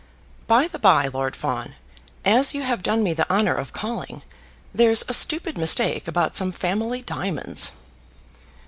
"By 0.47 0.67
the 0.67 0.79
bye, 0.79 1.05
Lord 1.09 1.35
Fawn, 1.35 1.75
as 2.25 2.55
you 2.55 2.63
have 2.63 2.81
done 2.81 3.03
me 3.03 3.13
the 3.13 3.29
honour 3.29 3.53
of 3.53 3.71
calling, 3.71 4.23
there's 4.73 5.05
a 5.07 5.13
stupid 5.13 5.59
mistake 5.59 6.07
about 6.07 6.35
some 6.35 6.51
family 6.51 7.03
diamonds." 7.03 7.73